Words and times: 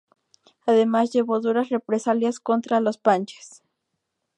Además 0.65 1.11
llevó 1.11 1.39
duras 1.39 1.69
represalias 1.69 2.39
contra 2.39 2.79
los 2.79 2.97
Panches. 2.97 3.61